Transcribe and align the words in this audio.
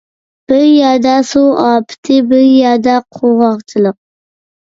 بىر 0.51 0.61
يەردە 0.67 1.11
سۇ 1.31 1.41
ئاپىتى، 1.63 2.17
بىر 2.31 2.41
يەردە 2.45 2.97
قۇرغاقچىلىق. 3.19 3.99